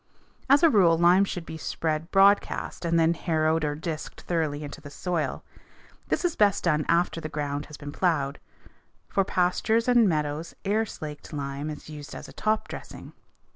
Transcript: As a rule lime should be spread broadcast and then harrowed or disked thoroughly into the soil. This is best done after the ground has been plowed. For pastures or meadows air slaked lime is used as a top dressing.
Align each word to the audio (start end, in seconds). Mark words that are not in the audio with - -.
As 0.49 0.63
a 0.63 0.69
rule 0.71 0.97
lime 0.97 1.25
should 1.25 1.45
be 1.45 1.59
spread 1.59 2.09
broadcast 2.09 2.85
and 2.85 2.99
then 2.99 3.13
harrowed 3.13 3.63
or 3.63 3.75
disked 3.75 4.21
thoroughly 4.21 4.63
into 4.63 4.81
the 4.81 4.89
soil. 4.89 5.43
This 6.07 6.25
is 6.25 6.35
best 6.35 6.63
done 6.63 6.85
after 6.87 7.21
the 7.21 7.29
ground 7.29 7.67
has 7.67 7.77
been 7.77 7.91
plowed. 7.91 8.39
For 9.09 9.23
pastures 9.23 9.87
or 9.87 9.93
meadows 9.93 10.55
air 10.65 10.87
slaked 10.87 11.33
lime 11.33 11.69
is 11.69 11.87
used 11.87 12.15
as 12.15 12.27
a 12.27 12.33
top 12.33 12.67
dressing. 12.67 13.13